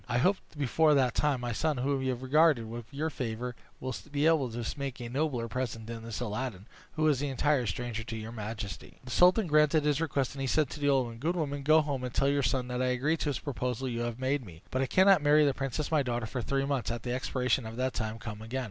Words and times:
I 0.09 0.17
hope 0.17 0.37
before 0.57 0.95
that 0.95 1.13
time 1.13 1.41
my 1.41 1.51
son, 1.51 1.77
whom 1.77 2.01
you 2.01 2.09
have 2.09 2.23
regarded 2.23 2.67
with 2.67 2.91
your 2.91 3.11
favor, 3.11 3.55
will 3.79 3.93
be 4.11 4.25
able 4.25 4.49
to 4.49 4.65
make 4.79 4.99
a 4.99 5.09
nobler 5.09 5.47
present 5.47 5.85
than 5.85 6.01
this 6.01 6.19
Aladdin, 6.19 6.65
who 6.93 7.07
is 7.07 7.21
an 7.21 7.27
entire 7.27 7.67
stranger 7.67 8.03
to 8.05 8.17
your 8.17 8.31
majesty." 8.31 8.97
The 9.03 9.11
sultan 9.11 9.45
granted 9.45 9.83
his 9.83 10.01
request, 10.01 10.33
and 10.33 10.41
he 10.41 10.47
said 10.47 10.71
to 10.71 10.79
the 10.79 10.89
old 10.89 11.05
woman, 11.05 11.19
"Good 11.19 11.35
woman, 11.35 11.61
go 11.61 11.81
home, 11.81 12.03
and 12.03 12.11
tell 12.11 12.29
your 12.29 12.41
son 12.41 12.67
that 12.69 12.81
I 12.81 12.87
agree 12.87 13.15
to 13.17 13.31
the 13.31 13.39
proposal 13.39 13.87
you 13.87 13.99
have 14.01 14.17
made 14.17 14.43
me; 14.43 14.63
but 14.71 14.81
I 14.81 14.87
cannot 14.87 15.21
marry 15.21 15.45
the 15.45 15.53
princess 15.53 15.91
my 15.91 16.01
daughter 16.01 16.25
for 16.25 16.41
three 16.41 16.65
months. 16.65 16.89
At 16.89 17.03
the 17.03 17.13
expiration 17.13 17.67
of 17.67 17.75
that 17.75 17.93
time 17.93 18.17
come 18.17 18.41
again." 18.41 18.59